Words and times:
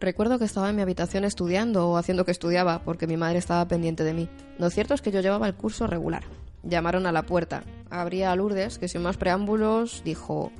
Recuerdo 0.00 0.38
que 0.38 0.46
estaba 0.46 0.70
en 0.70 0.76
mi 0.76 0.82
habitación 0.82 1.26
estudiando 1.26 1.90
o 1.90 1.98
haciendo 1.98 2.24
que 2.24 2.30
estudiaba 2.30 2.80
porque 2.82 3.06
mi 3.06 3.18
madre 3.18 3.38
estaba 3.38 3.68
pendiente 3.68 4.02
de 4.02 4.14
mí. 4.14 4.28
Lo 4.58 4.70
cierto 4.70 4.94
es 4.94 5.02
que 5.02 5.10
yo 5.10 5.20
llevaba 5.20 5.46
el 5.46 5.54
curso 5.54 5.86
regular. 5.86 6.22
Llamaron 6.62 7.06
a 7.06 7.12
la 7.12 7.24
puerta. 7.24 7.64
Abría 7.90 8.32
a 8.32 8.36
Lourdes, 8.36 8.78
que 8.78 8.88
sin 8.88 9.02
más 9.02 9.18
preámbulos 9.18 10.00
dijo, 10.02 10.52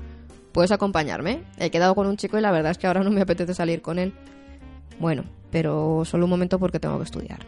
¿puedes 0.51 0.71
acompañarme? 0.71 1.41
He 1.57 1.71
quedado 1.71 1.95
con 1.95 2.05
un 2.05 2.17
chico 2.17 2.37
y 2.37 2.41
la 2.41 2.51
verdad 2.51 2.71
es 2.71 2.77
que 2.77 2.85
ahora 2.85 3.03
no 3.03 3.09
me 3.09 3.21
apetece 3.21 3.55
salir 3.55 3.81
con 3.81 3.97
él. 3.97 4.13
Bueno, 4.99 5.23
pero 5.49 6.03
solo 6.05 6.25
un 6.25 6.29
momento 6.29 6.59
porque 6.59 6.79
tengo 6.79 6.99
que 6.99 7.05
estudiar. 7.05 7.39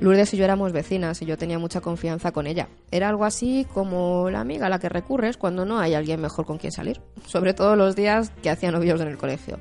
Lourdes 0.00 0.32
y 0.32 0.38
yo 0.38 0.44
éramos 0.44 0.72
vecinas 0.72 1.20
y 1.20 1.26
yo 1.26 1.36
tenía 1.36 1.58
mucha 1.58 1.82
confianza 1.82 2.32
con 2.32 2.46
ella. 2.46 2.68
Era 2.90 3.10
algo 3.10 3.26
así 3.26 3.66
como 3.74 4.30
la 4.30 4.40
amiga 4.40 4.66
a 4.66 4.70
la 4.70 4.78
que 4.78 4.88
recurres 4.88 5.36
cuando 5.36 5.66
no 5.66 5.78
hay 5.78 5.92
alguien 5.92 6.22
mejor 6.22 6.46
con 6.46 6.56
quien 6.56 6.72
salir, 6.72 7.02
sobre 7.26 7.52
todo 7.52 7.76
los 7.76 7.96
días 7.96 8.32
que 8.42 8.48
hacía 8.48 8.70
novios 8.70 8.98
en 9.02 9.08
el 9.08 9.18
colegio. 9.18 9.58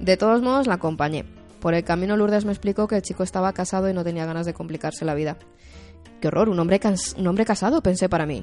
De 0.00 0.16
todos 0.16 0.40
modos, 0.40 0.66
la 0.66 0.74
acompañé. 0.74 1.26
Por 1.60 1.74
el 1.74 1.84
camino 1.84 2.16
Lourdes 2.16 2.46
me 2.46 2.52
explicó 2.52 2.88
que 2.88 2.96
el 2.96 3.02
chico 3.02 3.22
estaba 3.22 3.52
casado 3.52 3.90
y 3.90 3.92
no 3.92 4.02
tenía 4.02 4.24
ganas 4.24 4.46
de 4.46 4.54
complicarse 4.54 5.04
la 5.04 5.14
vida. 5.14 5.36
¡Qué 6.22 6.28
horror! 6.28 6.48
Un 6.48 6.58
hombre, 6.58 6.80
un 7.18 7.26
hombre 7.26 7.44
casado, 7.44 7.82
pensé 7.82 8.08
para 8.08 8.24
mí. 8.24 8.42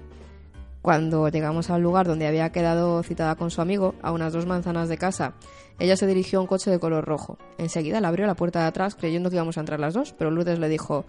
Cuando 0.84 1.28
llegamos 1.30 1.72
al 1.72 1.82
lugar 1.82 2.06
donde 2.06 2.28
había 2.28 2.52
quedado 2.52 3.02
citada 3.02 3.36
con 3.36 3.50
su 3.50 3.60
amigo, 3.60 3.96
a 4.04 4.12
unas 4.12 4.34
dos 4.34 4.46
manzanas 4.46 4.88
de 4.88 5.00
casa, 5.00 5.34
ella 5.80 5.98
se 5.98 6.06
dirigió 6.06 6.38
a 6.38 6.42
un 6.44 6.48
coche 6.48 6.70
de 6.70 6.80
color 6.80 7.06
rojo. 7.06 7.40
Enseguida 7.58 8.00
le 8.00 8.08
abrió 8.08 8.28
la 8.28 8.36
puerta 8.36 8.60
de 8.60 8.68
atrás 8.68 8.94
creyendo 8.94 9.32
que 9.32 9.38
íbamos 9.38 9.58
a 9.58 9.62
entrar 9.62 9.80
las 9.80 9.96
dos, 9.96 10.14
pero 10.14 10.30
Lourdes 10.30 10.60
le 10.60 10.70
dijo 10.70 11.06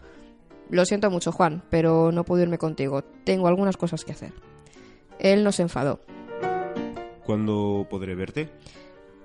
Lo 0.70 0.86
siento 0.86 1.10
mucho, 1.10 1.30
Juan, 1.30 1.62
pero 1.68 2.10
no 2.10 2.24
puedo 2.24 2.42
irme 2.42 2.56
contigo. 2.56 3.02
Tengo 3.24 3.48
algunas 3.48 3.76
cosas 3.76 4.02
que 4.02 4.12
hacer. 4.12 4.32
Él 5.18 5.44
nos 5.44 5.60
enfadó. 5.60 6.00
¿Cuándo 7.26 7.86
podré 7.90 8.14
verte? 8.14 8.48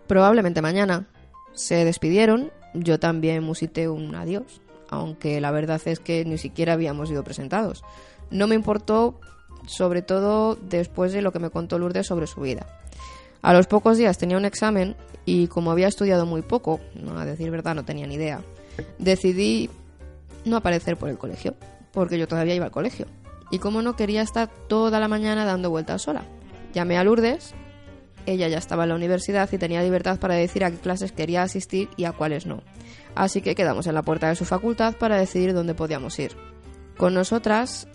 Probablemente 0.07 0.61
mañana. 0.61 1.07
Se 1.53 1.85
despidieron, 1.85 2.51
yo 2.73 2.99
también 2.99 3.43
musité 3.43 3.87
un 3.87 4.15
adiós, 4.15 4.61
aunque 4.89 5.39
la 5.39 5.51
verdad 5.51 5.81
es 5.85 5.99
que 5.99 6.25
ni 6.25 6.37
siquiera 6.37 6.73
habíamos 6.73 7.09
sido 7.09 7.23
presentados. 7.23 7.83
No 8.31 8.47
me 8.47 8.55
importó 8.55 9.19
sobre 9.65 10.01
todo 10.01 10.55
después 10.55 11.13
de 11.13 11.21
lo 11.21 11.31
que 11.31 11.39
me 11.39 11.49
contó 11.49 11.77
Lourdes 11.79 12.07
sobre 12.07 12.27
su 12.27 12.41
vida. 12.41 12.65
A 13.41 13.53
los 13.53 13.67
pocos 13.67 13.97
días 13.97 14.17
tenía 14.17 14.37
un 14.37 14.45
examen 14.45 14.95
y 15.25 15.47
como 15.47 15.71
había 15.71 15.87
estudiado 15.87 16.25
muy 16.25 16.41
poco, 16.41 16.79
a 17.15 17.25
decir 17.25 17.51
verdad 17.51 17.75
no 17.75 17.85
tenía 17.85 18.07
ni 18.07 18.15
idea, 18.15 18.41
decidí 18.99 19.69
no 20.45 20.57
aparecer 20.57 20.97
por 20.97 21.09
el 21.09 21.17
colegio, 21.17 21.53
porque 21.91 22.17
yo 22.17 22.27
todavía 22.27 22.55
iba 22.55 22.65
al 22.65 22.71
colegio. 22.71 23.05
Y 23.51 23.59
como 23.59 23.81
no 23.81 23.95
quería 23.95 24.21
estar 24.21 24.49
toda 24.67 24.99
la 24.99 25.07
mañana 25.07 25.45
dando 25.45 25.69
vueltas 25.69 26.01
sola, 26.01 26.23
llamé 26.73 26.97
a 26.97 27.03
Lourdes, 27.03 27.53
ella 28.25 28.47
ya 28.47 28.57
estaba 28.57 28.83
en 28.83 28.89
la 28.89 28.95
universidad 28.95 29.49
y 29.51 29.57
tenía 29.57 29.81
libertad 29.81 30.19
para 30.19 30.35
decir 30.35 30.63
a 30.63 30.71
qué 30.71 30.77
clases 30.77 31.11
quería 31.11 31.43
asistir 31.43 31.89
y 31.97 32.05
a 32.05 32.11
cuáles 32.11 32.45
no. 32.45 32.61
Así 33.15 33.41
que 33.41 33.55
quedamos 33.55 33.87
en 33.87 33.95
la 33.95 34.01
puerta 34.01 34.29
de 34.29 34.35
su 34.35 34.45
facultad 34.45 34.95
para 34.95 35.17
decidir 35.17 35.53
dónde 35.53 35.75
podíamos 35.75 36.17
ir. 36.19 36.35
Con 36.97 37.13
nosotras 37.13 37.87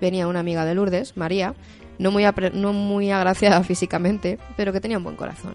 venía 0.00 0.28
una 0.28 0.40
amiga 0.40 0.64
de 0.64 0.74
Lourdes, 0.74 1.16
María, 1.16 1.54
no 1.98 2.10
muy, 2.10 2.24
no 2.54 2.72
muy 2.72 3.10
agraciada 3.10 3.62
físicamente, 3.64 4.38
pero 4.56 4.72
que 4.72 4.80
tenía 4.80 4.98
un 4.98 5.04
buen 5.04 5.16
corazón. 5.16 5.54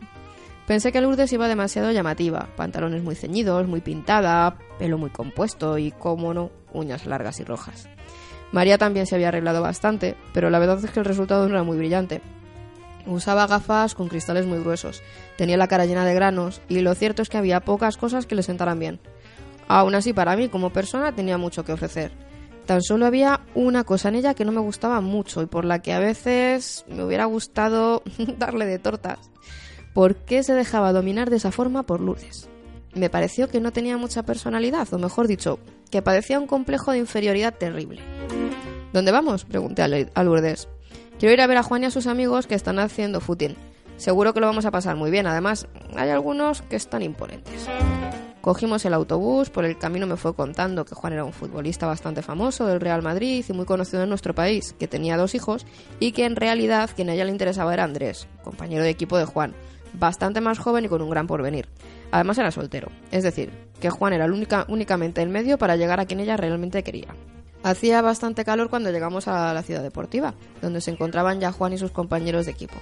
Pensé 0.67 0.91
que 0.91 1.01
Lourdes 1.01 1.31
iba 1.31 1.47
demasiado 1.47 1.91
llamativa, 1.91 2.49
pantalones 2.55 3.03
muy 3.03 3.15
ceñidos, 3.15 3.67
muy 3.67 3.81
pintada, 3.81 4.57
pelo 4.79 4.97
muy 4.97 5.11
compuesto 5.11 5.77
y, 5.77 5.91
como 5.91 6.33
no, 6.33 6.49
uñas 6.73 7.05
largas 7.05 7.39
y 7.39 7.43
rojas. 7.43 7.87
María 8.51 8.77
también 8.77 9.05
se 9.05 9.15
había 9.15 9.27
arreglado 9.27 9.61
bastante, 9.61 10.15
pero 10.33 10.49
la 10.49 10.59
verdad 10.59 10.83
es 10.83 10.89
que 10.89 10.99
el 10.99 11.05
resultado 11.05 11.47
no 11.47 11.53
era 11.53 11.63
muy 11.63 11.77
brillante. 11.77 12.21
Usaba 13.05 13.47
gafas 13.47 13.93
con 13.93 14.07
cristales 14.07 14.45
muy 14.45 14.59
gruesos, 14.59 15.03
tenía 15.37 15.57
la 15.57 15.67
cara 15.67 15.85
llena 15.85 16.05
de 16.05 16.15
granos 16.15 16.61
y 16.67 16.79
lo 16.79 16.95
cierto 16.95 17.21
es 17.21 17.29
que 17.29 17.37
había 17.37 17.59
pocas 17.59 17.97
cosas 17.97 18.25
que 18.25 18.35
le 18.35 18.43
sentaran 18.43 18.79
bien. 18.79 18.99
Aún 19.67 19.95
así, 19.95 20.13
para 20.13 20.35
mí 20.35 20.49
como 20.49 20.71
persona 20.71 21.13
tenía 21.13 21.37
mucho 21.37 21.63
que 21.63 21.73
ofrecer. 21.73 22.11
Tan 22.65 22.81
solo 22.81 23.05
había 23.05 23.41
una 23.53 23.83
cosa 23.83 24.09
en 24.09 24.15
ella 24.15 24.33
que 24.33 24.45
no 24.45 24.51
me 24.51 24.59
gustaba 24.59 25.01
mucho 25.01 25.41
y 25.41 25.45
por 25.45 25.65
la 25.65 25.81
que 25.81 25.93
a 25.93 25.99
veces 25.99 26.83
me 26.87 27.03
hubiera 27.03 27.25
gustado 27.25 28.01
darle 28.37 28.65
de 28.65 28.79
tortas. 28.79 29.19
¿Por 29.93 30.15
qué 30.15 30.43
se 30.43 30.53
dejaba 30.53 30.91
dominar 30.91 31.29
de 31.29 31.37
esa 31.37 31.51
forma 31.51 31.83
por 31.83 32.01
Lourdes? 32.01 32.49
Me 32.95 33.09
pareció 33.09 33.49
que 33.49 33.59
no 33.59 33.71
tenía 33.71 33.97
mucha 33.97 34.23
personalidad, 34.23 34.91
o 34.93 34.97
mejor 34.97 35.27
dicho, 35.27 35.59
que 35.91 36.01
padecía 36.01 36.39
un 36.39 36.47
complejo 36.47 36.91
de 36.91 36.99
inferioridad 36.99 37.53
terrible. 37.53 38.01
¿Dónde 38.93 39.11
vamos? 39.11 39.45
pregunté 39.45 39.83
a 39.83 40.23
Lourdes. 40.23 40.67
Quiero 41.19 41.33
ir 41.33 41.41
a 41.41 41.47
ver 41.47 41.57
a 41.57 41.63
Juan 41.63 41.83
y 41.83 41.85
a 41.85 41.91
sus 41.91 42.07
amigos 42.07 42.45
que 42.45 42.55
están 42.55 42.77
haciendo 42.79 43.21
footing. 43.21 43.55
Seguro 43.97 44.33
que 44.33 44.41
lo 44.41 44.47
vamos 44.47 44.65
a 44.65 44.71
pasar 44.71 44.97
muy 44.97 45.11
bien. 45.11 45.27
Además, 45.27 45.67
hay 45.95 46.09
algunos 46.09 46.61
que 46.63 46.75
están 46.75 47.01
imponentes. 47.01 47.67
Cogimos 48.41 48.85
el 48.85 48.93
autobús, 48.93 49.49
por 49.49 49.65
el 49.65 49.77
camino 49.77 50.05
me 50.05 50.17
fue 50.17 50.35
contando 50.35 50.85
que 50.85 50.93
Juan 50.93 51.13
era 51.13 51.23
un 51.23 51.33
futbolista 51.33 51.87
bastante 51.87 52.21
famoso 52.21 52.67
del 52.67 52.79
Real 52.79 53.01
Madrid 53.01 53.43
y 53.47 53.53
muy 53.53 53.65
conocido 53.65 54.03
en 54.03 54.09
nuestro 54.09 54.35
país, 54.35 54.75
que 54.77 54.87
tenía 54.87 55.17
dos 55.17 55.33
hijos 55.33 55.65
y 55.99 56.11
que 56.11 56.25
en 56.25 56.35
realidad 56.35 56.91
quien 56.95 57.09
a 57.09 57.13
ella 57.13 57.25
le 57.25 57.31
interesaba 57.31 57.73
era 57.73 57.85
Andrés, 57.85 58.27
compañero 58.43 58.83
de 58.83 58.91
equipo 58.91 59.17
de 59.17 59.25
Juan, 59.25 59.55
bastante 59.93 60.41
más 60.41 60.59
joven 60.59 60.85
y 60.85 60.89
con 60.89 61.01
un 61.01 61.09
gran 61.09 61.25
porvenir. 61.25 61.67
Además 62.11 62.37
era 62.37 62.51
soltero, 62.51 62.91
es 63.09 63.23
decir, 63.23 63.51
que 63.79 63.89
Juan 63.89 64.13
era 64.13 64.25
única, 64.25 64.65
únicamente 64.67 65.23
el 65.23 65.29
medio 65.29 65.57
para 65.57 65.75
llegar 65.75 65.99
a 65.99 66.05
quien 66.05 66.19
ella 66.19 66.37
realmente 66.37 66.83
quería. 66.83 67.15
Hacía 67.65 68.03
bastante 68.03 68.45
calor 68.45 68.69
cuando 68.69 68.91
llegamos 68.91 69.27
a 69.27 69.51
la 69.51 69.63
ciudad 69.63 69.81
deportiva, 69.81 70.35
donde 70.61 70.81
se 70.81 70.91
encontraban 70.91 71.39
ya 71.39 71.51
Juan 71.51 71.73
y 71.73 71.79
sus 71.79 71.89
compañeros 71.89 72.45
de 72.45 72.51
equipo. 72.51 72.75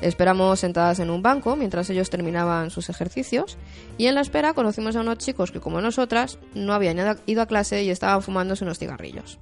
Esperamos 0.00 0.58
sentadas 0.58 0.98
en 0.98 1.10
un 1.10 1.22
banco 1.22 1.54
mientras 1.54 1.88
ellos 1.90 2.10
terminaban 2.10 2.70
sus 2.70 2.90
ejercicios 2.90 3.56
y 3.98 4.06
en 4.06 4.16
la 4.16 4.22
espera 4.22 4.52
conocimos 4.52 4.96
a 4.96 5.02
unos 5.02 5.18
chicos 5.18 5.52
que 5.52 5.60
como 5.60 5.80
nosotras 5.80 6.40
no 6.54 6.74
habían 6.74 6.98
ido 7.26 7.40
a 7.40 7.46
clase 7.46 7.84
y 7.84 7.90
estaban 7.90 8.20
fumándose 8.20 8.64
unos 8.64 8.80
cigarrillos. 8.80 9.38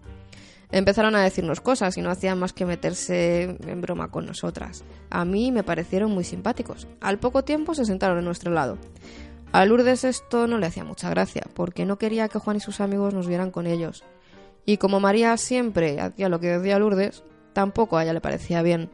Empezaron 0.70 1.14
a 1.14 1.22
decirnos 1.22 1.62
cosas 1.62 1.96
y 1.96 2.02
no 2.02 2.10
hacían 2.10 2.38
más 2.38 2.52
que 2.52 2.66
meterse 2.66 3.56
en 3.66 3.80
broma 3.80 4.10
con 4.10 4.26
nosotras. 4.26 4.84
A 5.08 5.24
mí 5.24 5.50
me 5.50 5.62
parecieron 5.62 6.10
muy 6.10 6.24
simpáticos. 6.24 6.88
Al 7.00 7.18
poco 7.18 7.42
tiempo 7.42 7.74
se 7.74 7.86
sentaron 7.86 8.18
a 8.18 8.22
nuestro 8.22 8.52
lado. 8.52 8.76
A 9.50 9.64
Lourdes 9.64 10.04
esto 10.04 10.46
no 10.46 10.58
le 10.58 10.66
hacía 10.66 10.84
mucha 10.84 11.08
gracia, 11.08 11.44
porque 11.54 11.86
no 11.86 11.96
quería 11.96 12.28
que 12.28 12.38
Juan 12.38 12.58
y 12.58 12.60
sus 12.60 12.82
amigos 12.82 13.14
nos 13.14 13.28
vieran 13.28 13.50
con 13.50 13.66
ellos. 13.66 14.04
Y 14.66 14.78
como 14.78 15.00
María 15.00 15.36
siempre 15.36 16.00
hacía 16.00 16.28
lo 16.28 16.40
que 16.40 16.58
decía 16.58 16.78
Lourdes, 16.78 17.22
tampoco 17.52 17.96
a 17.96 18.02
ella 18.02 18.12
le 18.12 18.20
parecía 18.20 18.62
bien. 18.62 18.90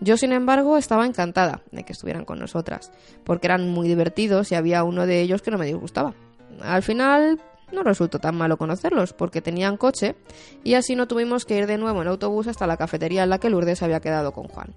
Yo, 0.00 0.16
sin 0.16 0.32
embargo, 0.32 0.78
estaba 0.78 1.06
encantada 1.06 1.62
de 1.72 1.82
que 1.82 1.92
estuvieran 1.92 2.24
con 2.24 2.38
nosotras, 2.38 2.92
porque 3.24 3.48
eran 3.48 3.68
muy 3.68 3.88
divertidos 3.88 4.52
y 4.52 4.54
había 4.54 4.84
uno 4.84 5.06
de 5.06 5.20
ellos 5.20 5.42
que 5.42 5.50
no 5.50 5.58
me 5.58 5.66
disgustaba. 5.66 6.14
Al 6.60 6.82
final 6.82 7.40
no 7.72 7.82
resultó 7.82 8.18
tan 8.18 8.36
malo 8.36 8.56
conocerlos, 8.56 9.12
porque 9.12 9.42
tenían 9.42 9.76
coche, 9.76 10.14
y 10.62 10.74
así 10.74 10.94
no 10.94 11.08
tuvimos 11.08 11.44
que 11.44 11.58
ir 11.58 11.66
de 11.66 11.78
nuevo 11.78 12.00
en 12.00 12.08
autobús 12.08 12.46
hasta 12.46 12.66
la 12.66 12.76
cafetería 12.76 13.24
en 13.24 13.30
la 13.30 13.38
que 13.38 13.50
Lourdes 13.50 13.82
había 13.82 14.00
quedado 14.00 14.32
con 14.32 14.48
Juan. 14.48 14.74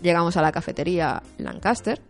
Llegamos 0.00 0.36
a 0.36 0.42
la 0.42 0.52
cafetería 0.52 1.22
Lancaster 1.38 2.00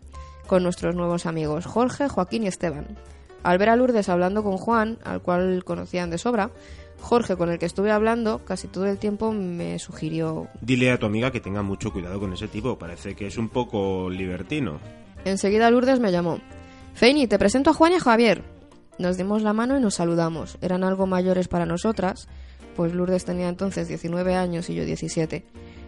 con 0.47 0.63
nuestros 0.63 0.95
nuevos 0.95 1.27
amigos 1.27 1.67
Jorge, 1.67 2.09
Joaquín 2.09 2.45
y 2.45 2.49
Esteban. 2.49 2.99
Al 3.43 3.59
ver 3.59 3.71
a 3.71 3.77
Lourdes 3.77 4.09
hablando 4.09 4.43
con 4.43 4.59
Juan, 4.59 4.99
al 5.05 5.23
cual 5.23 5.65
conocían 5.65 6.11
de 6.11 6.19
sobra, 6.19 6.51
Jorge, 7.01 7.37
con 7.37 7.51
el 7.51 7.59
que 7.59 7.67
estuve 7.67 7.91
hablando 7.91 8.45
casi 8.45 8.69
todo 8.69 8.87
el 8.87 8.99
tiempo, 8.99 9.33
me 9.33 9.79
sugirió... 9.79 10.49
Dile 10.61 10.91
a 10.91 10.99
tu 10.99 11.07
amiga 11.07 11.31
que 11.31 11.41
tenga 11.41 11.63
mucho 11.63 11.93
cuidado 11.93 12.21
con 12.21 12.33
ese 12.33 12.49
tipo, 12.49 12.79
parece 12.79 13.15
que 13.15 13.27
es 13.27 13.39
un 13.39 13.49
poco 13.49 14.11
libertino. 14.11 14.81
Enseguida 15.25 15.71
Lourdes 15.71 16.01
me 16.01 16.13
llamó. 16.13 16.39
Feini, 16.95 17.27
te 17.27 17.39
presento 17.39 17.71
a 17.71 17.75
Juan 17.75 17.93
y 17.93 17.97
a 17.97 18.01
Javier. 18.01 18.43
Nos 18.99 19.17
dimos 19.17 19.43
la 19.43 19.53
mano 19.53 19.79
y 19.79 19.81
nos 19.81 19.95
saludamos. 19.95 20.59
Eran 20.61 20.83
algo 20.83 21.07
mayores 21.07 21.49
para 21.49 21.67
nosotras, 21.67 22.29
pues 22.75 22.93
Lourdes 22.93 23.25
tenía 23.25 23.49
entonces 23.49 23.89
19 23.89 24.35
años 24.35 24.69
y 24.71 24.75
yo 24.75 24.85
17. 24.85 25.47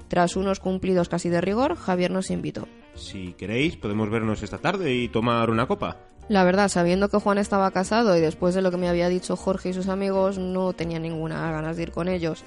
Tras 0.09 0.37
unos 0.37 0.59
cumplidos 0.59 1.09
casi 1.09 1.29
de 1.29 1.41
rigor, 1.41 1.77
Javier 1.77 2.11
nos 2.11 2.31
invitó. 2.31 2.67
Si 2.95 3.33
queréis, 3.35 3.77
podemos 3.77 4.11
vernos 4.11 4.43
esta 4.43 4.59
tarde 4.59 4.95
y 4.95 5.09
tomar 5.09 5.51
una 5.51 5.67
copa. 5.67 5.99
La 6.31 6.45
verdad, 6.45 6.69
sabiendo 6.69 7.09
que 7.09 7.19
Juan 7.19 7.39
estaba 7.39 7.73
casado 7.73 8.17
y 8.17 8.21
después 8.21 8.55
de 8.55 8.63
lo 8.63 8.71
que 8.71 8.77
me 8.77 8.89
había 8.89 9.09
dicho 9.09 9.35
Jorge 9.35 9.71
y 9.71 9.73
sus 9.73 9.89
amigos, 9.89 10.39
no 10.39 10.73
tenía 10.73 11.01
ninguna 11.01 11.51
ganas 11.51 11.77
de 11.77 11.83
ir 11.83 11.91
con 11.91 12.07
ellos. 12.07 12.45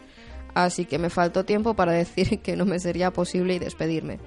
Así 0.53 0.85
que 0.85 0.97
me 1.00 1.09
faltó 1.09 1.44
tiempo 1.44 1.74
para 1.74 1.91
decir 1.91 2.39
que 2.39 2.56
no 2.56 2.63
me 2.63 2.80
sería 2.80 3.12
posible 3.12 3.56
y 3.56 3.59
despedirme. 3.59 4.19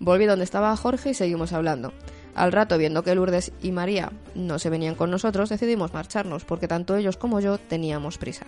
Volví 0.00 0.26
donde 0.26 0.44
estaba 0.44 0.76
Jorge 0.76 1.10
y 1.10 1.14
seguimos 1.14 1.52
hablando. 1.52 1.92
Al 2.34 2.50
rato, 2.50 2.78
viendo 2.78 3.04
que 3.04 3.14
Lourdes 3.14 3.52
y 3.62 3.70
María 3.70 4.10
no 4.34 4.58
se 4.58 4.70
venían 4.70 4.96
con 4.96 5.12
nosotros, 5.12 5.50
decidimos 5.50 5.94
marcharnos, 5.94 6.44
porque 6.44 6.66
tanto 6.66 6.96
ellos 6.96 7.16
como 7.16 7.38
yo 7.38 7.58
teníamos 7.58 8.18
prisa. 8.18 8.44